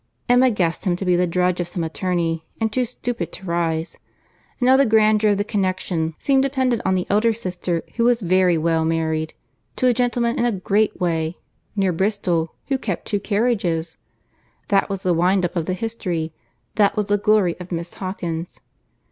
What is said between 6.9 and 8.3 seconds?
the elder sister, who was